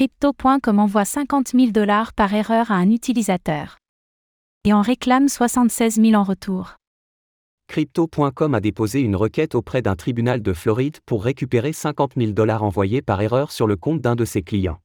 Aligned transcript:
Crypto.com 0.00 0.78
envoie 0.78 1.04
50 1.04 1.48
000 1.48 1.72
dollars 1.72 2.14
par 2.14 2.32
erreur 2.32 2.70
à 2.70 2.76
un 2.76 2.88
utilisateur. 2.88 3.76
Et 4.64 4.72
en 4.72 4.80
réclame 4.80 5.28
76 5.28 5.96
000 5.96 6.14
en 6.14 6.22
retour. 6.22 6.76
Crypto.com 7.68 8.54
a 8.54 8.60
déposé 8.60 9.00
une 9.02 9.14
requête 9.14 9.54
auprès 9.54 9.82
d'un 9.82 9.96
tribunal 9.96 10.40
de 10.40 10.54
Floride 10.54 10.96
pour 11.04 11.22
récupérer 11.22 11.74
50 11.74 12.12
000 12.16 12.32
dollars 12.32 12.62
envoyés 12.62 13.02
par 13.02 13.20
erreur 13.20 13.52
sur 13.52 13.66
le 13.66 13.76
compte 13.76 14.00
d'un 14.00 14.16
de 14.16 14.24
ses 14.24 14.40
clients. 14.40 14.80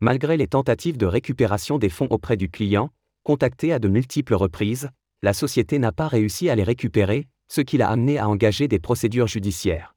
Malgré 0.00 0.38
les 0.38 0.48
tentatives 0.48 0.96
de 0.96 1.04
récupération 1.04 1.76
des 1.76 1.90
fonds 1.90 2.08
auprès 2.08 2.38
du 2.38 2.48
client, 2.48 2.88
contacté 3.24 3.74
à 3.74 3.78
de 3.78 3.88
multiples 3.88 4.36
reprises, 4.36 4.88
la 5.20 5.34
société 5.34 5.78
n'a 5.78 5.92
pas 5.92 6.08
réussi 6.08 6.48
à 6.48 6.54
les 6.54 6.64
récupérer, 6.64 7.28
ce 7.52 7.60
qui 7.60 7.76
l'a 7.76 7.90
amené 7.90 8.16
à 8.16 8.26
engager 8.26 8.68
des 8.68 8.78
procédures 8.78 9.26
judiciaires. 9.26 9.93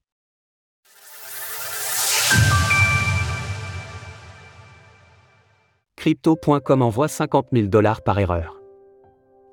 Crypto.com 6.08 6.84
envoie 6.84 7.10
50 7.10 7.48
000 7.52 7.68
dollars 7.68 8.02
par 8.02 8.18
erreur. 8.18 8.62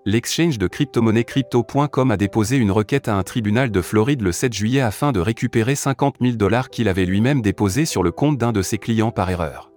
L'exchange 0.07 0.57
de 0.57 0.69
crypto-monnaie 0.69 1.25
Crypto.com 1.25 2.13
a 2.13 2.17
déposé 2.17 2.59
une 2.59 2.71
requête 2.71 3.09
à 3.09 3.17
un 3.17 3.25
tribunal 3.25 3.73
de 3.73 3.81
Floride 3.81 4.23
le 4.23 4.31
7 4.31 4.53
juillet 4.53 4.81
afin 4.81 5.11
de 5.11 5.19
récupérer 5.19 5.75
50 5.75 6.19
000 6.21 6.37
dollars 6.37 6.71
qu'il 6.71 6.87
avait 6.87 7.07
lui-même 7.07 7.43
déposés 7.43 7.87
sur 7.87 8.05
le 8.05 8.13
compte 8.13 8.39
d'un 8.39 8.53
de 8.53 8.63
ses 8.63 8.79
clients 8.79 9.11
par 9.11 9.31
erreur. 9.31 9.73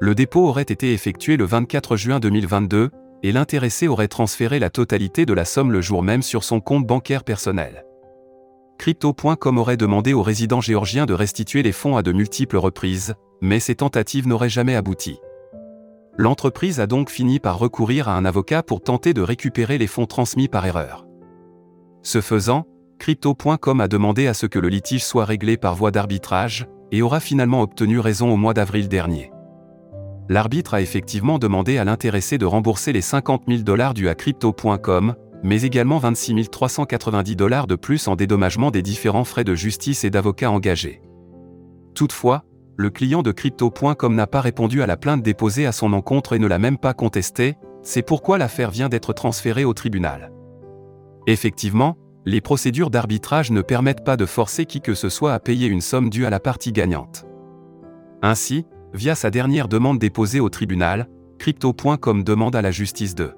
Le 0.00 0.16
dépôt 0.16 0.48
aurait 0.48 0.62
été 0.62 0.92
effectué 0.92 1.36
le 1.36 1.44
24 1.44 1.96
juin 1.96 2.18
2022, 2.18 2.90
et 3.22 3.30
l'intéressé 3.30 3.86
aurait 3.86 4.08
transféré 4.08 4.58
la 4.58 4.70
totalité 4.70 5.24
de 5.24 5.34
la 5.34 5.44
somme 5.44 5.70
le 5.70 5.82
jour 5.82 6.02
même 6.02 6.22
sur 6.22 6.42
son 6.42 6.58
compte 6.58 6.84
bancaire 6.84 7.22
personnel. 7.22 7.84
Crypto.com 8.78 9.56
aurait 9.56 9.76
demandé 9.76 10.14
aux 10.14 10.24
résidents 10.24 10.60
géorgiens 10.60 11.06
de 11.06 11.14
restituer 11.14 11.62
les 11.62 11.70
fonds 11.70 11.96
à 11.96 12.02
de 12.02 12.10
multiples 12.10 12.56
reprises, 12.56 13.14
mais 13.40 13.60
ces 13.60 13.76
tentatives 13.76 14.26
n'auraient 14.26 14.48
jamais 14.48 14.74
abouti. 14.74 15.20
L'entreprise 16.18 16.80
a 16.80 16.86
donc 16.86 17.10
fini 17.10 17.38
par 17.40 17.58
recourir 17.58 18.08
à 18.08 18.16
un 18.16 18.24
avocat 18.24 18.62
pour 18.62 18.80
tenter 18.80 19.12
de 19.12 19.20
récupérer 19.20 19.76
les 19.76 19.86
fonds 19.86 20.06
transmis 20.06 20.48
par 20.48 20.64
erreur. 20.64 21.06
Ce 22.02 22.20
faisant, 22.20 22.66
Crypto.com 22.98 23.80
a 23.80 23.88
demandé 23.88 24.26
à 24.26 24.32
ce 24.32 24.46
que 24.46 24.58
le 24.58 24.68
litige 24.68 25.04
soit 25.04 25.26
réglé 25.26 25.56
par 25.58 25.74
voie 25.74 25.90
d'arbitrage, 25.90 26.66
et 26.92 27.02
aura 27.02 27.20
finalement 27.20 27.62
obtenu 27.62 27.98
raison 27.98 28.32
au 28.32 28.36
mois 28.36 28.54
d'avril 28.54 28.88
dernier. 28.88 29.30
L'arbitre 30.28 30.74
a 30.74 30.80
effectivement 30.80 31.38
demandé 31.38 31.78
à 31.78 31.84
l'intéressé 31.84 32.38
de 32.38 32.46
rembourser 32.46 32.92
les 32.92 33.00
50 33.00 33.42
000 33.48 33.62
dollars 33.62 33.92
dus 33.92 34.08
à 34.08 34.14
Crypto.com, 34.14 35.14
mais 35.42 35.62
également 35.62 35.98
26 35.98 36.48
390 36.50 37.36
dollars 37.36 37.66
de 37.66 37.76
plus 37.76 38.08
en 38.08 38.16
dédommagement 38.16 38.70
des 38.70 38.82
différents 38.82 39.24
frais 39.24 39.44
de 39.44 39.54
justice 39.54 40.04
et 40.04 40.10
d'avocat 40.10 40.50
engagés. 40.50 41.02
Toutefois, 41.94 42.44
le 42.76 42.90
client 42.90 43.22
de 43.22 43.32
crypto.com 43.32 44.14
n'a 44.14 44.26
pas 44.26 44.40
répondu 44.40 44.82
à 44.82 44.86
la 44.86 44.96
plainte 44.96 45.22
déposée 45.22 45.66
à 45.66 45.72
son 45.72 45.92
encontre 45.92 46.34
et 46.34 46.38
ne 46.38 46.46
l'a 46.46 46.58
même 46.58 46.76
pas 46.76 46.92
contestée, 46.92 47.56
c'est 47.82 48.02
pourquoi 48.02 48.36
l'affaire 48.36 48.70
vient 48.70 48.88
d'être 48.88 49.12
transférée 49.14 49.64
au 49.64 49.72
tribunal. 49.72 50.30
Effectivement, 51.26 51.96
les 52.26 52.40
procédures 52.40 52.90
d'arbitrage 52.90 53.50
ne 53.50 53.62
permettent 53.62 54.04
pas 54.04 54.16
de 54.16 54.26
forcer 54.26 54.66
qui 54.66 54.80
que 54.80 54.94
ce 54.94 55.08
soit 55.08 55.32
à 55.32 55.40
payer 55.40 55.68
une 55.68 55.80
somme 55.80 56.10
due 56.10 56.26
à 56.26 56.30
la 56.30 56.40
partie 56.40 56.72
gagnante. 56.72 57.24
Ainsi, 58.22 58.66
via 58.92 59.14
sa 59.14 59.30
dernière 59.30 59.68
demande 59.68 59.98
déposée 59.98 60.40
au 60.40 60.48
tribunal, 60.48 61.08
crypto.com 61.38 62.24
demande 62.24 62.56
à 62.56 62.62
la 62.62 62.70
justice 62.70 63.14
de 63.14 63.32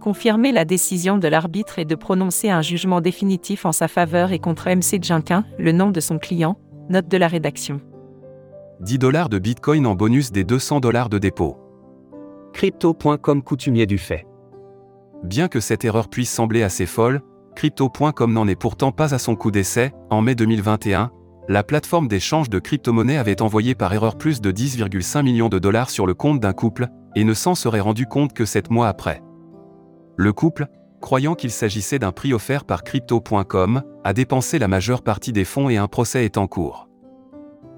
confirmer 0.00 0.52
la 0.52 0.64
décision 0.64 1.18
de 1.18 1.26
l'arbitre 1.26 1.80
et 1.80 1.84
de 1.84 1.96
prononcer 1.96 2.48
un 2.48 2.62
jugement 2.62 3.00
définitif 3.00 3.66
en 3.66 3.72
sa 3.72 3.88
faveur 3.88 4.30
et 4.30 4.38
contre 4.38 4.68
MC 4.68 5.02
Junkin, 5.02 5.44
le 5.58 5.72
nom 5.72 5.90
de 5.90 5.98
son 5.98 6.18
client, 6.18 6.60
note 6.90 7.08
de 7.08 7.16
la 7.16 7.26
rédaction. 7.26 7.80
10 8.80 8.98
dollars 8.98 9.30
de 9.30 9.38
Bitcoin 9.38 9.86
en 9.86 9.94
bonus 9.94 10.32
des 10.32 10.44
200 10.44 10.80
dollars 10.80 11.08
de 11.08 11.16
dépôt. 11.16 11.56
Crypto.com 12.52 13.42
coutumier 13.42 13.86
du 13.86 13.96
fait. 13.96 14.26
Bien 15.24 15.48
que 15.48 15.60
cette 15.60 15.86
erreur 15.86 16.08
puisse 16.08 16.30
sembler 16.30 16.62
assez 16.62 16.84
folle, 16.84 17.22
Crypto.com 17.54 18.30
n'en 18.30 18.46
est 18.46 18.54
pourtant 18.54 18.92
pas 18.92 19.14
à 19.14 19.18
son 19.18 19.34
coup 19.34 19.50
d'essai. 19.50 19.94
En 20.10 20.20
mai 20.20 20.34
2021, 20.34 21.10
la 21.48 21.62
plateforme 21.62 22.06
d'échange 22.06 22.50
de 22.50 22.58
crypto-monnaies 22.58 23.16
avait 23.16 23.40
envoyé 23.40 23.74
par 23.74 23.94
erreur 23.94 24.18
plus 24.18 24.42
de 24.42 24.52
10,5 24.52 25.22
millions 25.22 25.48
de 25.48 25.58
dollars 25.58 25.88
sur 25.88 26.06
le 26.06 26.12
compte 26.12 26.40
d'un 26.40 26.52
couple, 26.52 26.88
et 27.14 27.24
ne 27.24 27.32
s'en 27.32 27.54
serait 27.54 27.80
rendu 27.80 28.04
compte 28.04 28.34
que 28.34 28.44
7 28.44 28.70
mois 28.70 28.88
après. 28.88 29.22
Le 30.16 30.34
couple, 30.34 30.66
croyant 31.00 31.34
qu'il 31.34 31.50
s'agissait 31.50 31.98
d'un 31.98 32.12
prix 32.12 32.34
offert 32.34 32.66
par 32.66 32.84
Crypto.com, 32.84 33.82
a 34.04 34.12
dépensé 34.12 34.58
la 34.58 34.68
majeure 34.68 35.02
partie 35.02 35.32
des 35.32 35.46
fonds 35.46 35.70
et 35.70 35.78
un 35.78 35.88
procès 35.88 36.26
est 36.26 36.36
en 36.36 36.46
cours. 36.46 36.90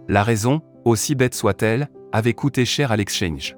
La 0.09 0.25
raison, 0.25 0.63
aussi 0.89 1.15
bête 1.15 1.35
soit-elle, 1.35 1.89
avait 2.13 2.35
coûté 2.35 2.65
cher 2.65 2.93
à 2.93 2.97
l'exchange. 2.97 3.57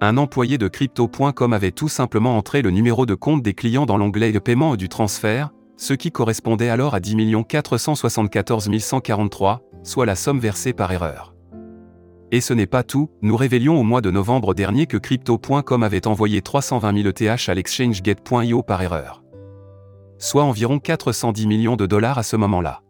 Un 0.00 0.18
employé 0.18 0.58
de 0.58 0.68
crypto.com 0.68 1.52
avait 1.52 1.70
tout 1.70 1.88
simplement 1.88 2.36
entré 2.36 2.60
le 2.60 2.70
numéro 2.70 3.06
de 3.06 3.14
compte 3.14 3.42
des 3.42 3.54
clients 3.54 3.86
dans 3.86 3.96
l'onglet 3.96 4.30
de 4.30 4.38
paiement 4.38 4.74
et 4.74 4.76
du 4.76 4.88
transfert, 4.88 5.50
ce 5.76 5.94
qui 5.94 6.12
correspondait 6.12 6.68
alors 6.68 6.94
à 6.94 7.00
10 7.00 7.36
474 7.48 8.70
143, 8.78 9.62
soit 9.82 10.06
la 10.06 10.14
somme 10.14 10.38
versée 10.38 10.72
par 10.72 10.92
erreur. 10.92 11.34
Et 12.32 12.40
ce 12.40 12.52
n'est 12.52 12.66
pas 12.66 12.82
tout, 12.82 13.08
nous 13.22 13.36
révélions 13.36 13.78
au 13.78 13.84
mois 13.84 14.00
de 14.00 14.10
novembre 14.10 14.52
dernier 14.52 14.86
que 14.86 14.96
crypto.com 14.96 15.82
avait 15.82 16.06
envoyé 16.06 16.42
320 16.42 17.02
000 17.02 17.08
ETH 17.08 17.48
à 17.48 17.54
l'exchange 17.54 18.02
get.io 18.02 18.62
par 18.62 18.82
erreur. 18.82 19.22
Soit 20.18 20.42
environ 20.42 20.78
410 20.78 21.46
millions 21.46 21.76
de 21.76 21.86
dollars 21.86 22.18
à 22.18 22.22
ce 22.22 22.36
moment-là. 22.36 22.82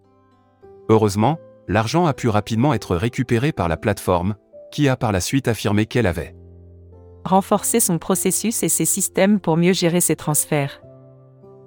Heureusement, 0.88 1.38
l'argent 1.69 2.06
a 2.06 2.15
pu 2.15 2.28
rapidement 2.28 2.75
être 2.75 2.97
récupéré 2.97 3.53
par 3.53 3.69
la 3.69 3.77
plateforme, 3.77 4.37
qui 4.72 4.88
a 4.88 4.97
par 4.97 5.12
la 5.12 5.21
suite 5.21 5.49
affirmé 5.49 5.87
qu'elle 5.87 6.06
avait 6.06 6.34
renforcé 7.27 7.81
son 7.81 7.99
processus 7.99 8.62
et 8.62 8.69
ses 8.69 8.84
systèmes 8.84 9.41
pour 9.41 9.56
mieux 9.56 9.72
gérer 9.72 10.00
ses 10.00 10.16
transferts. 10.16 10.81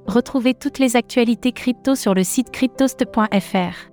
Retrouvez 0.07 0.53
toutes 0.53 0.79
les 0.79 0.95
actualités 0.95 1.51
crypto 1.51 1.95
sur 1.95 2.13
le 2.13 2.23
site 2.23 2.49
cryptost.fr. 2.51 3.89